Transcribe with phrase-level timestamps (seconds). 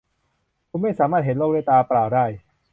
[0.69, 2.25] คุณไม่สามารถเห็นโลกด้วยตาเปล่าได้